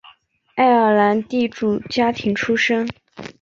[0.55, 2.89] 爱尔兰地主家庭出身。